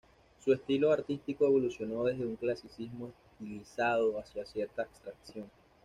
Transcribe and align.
Su 0.43 0.51
estilo 0.51 0.91
artístico 0.91 1.45
evolucionó 1.45 2.05
desde 2.05 2.25
un 2.25 2.35
clasicismo 2.35 3.11
estilizado 3.33 4.17
hacia 4.17 4.43
cierta 4.47 4.81
abstracción. 4.81 5.47